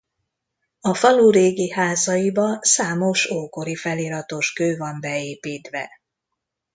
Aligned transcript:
A 0.79 0.93
falu 0.93 1.31
régi 1.31 1.71
házaiba 1.71 2.57
számos 2.61 3.29
ókori 3.31 3.75
feliratos 3.75 4.53
kő 4.53 4.77
van 4.77 4.99
beépítve. 5.01 5.89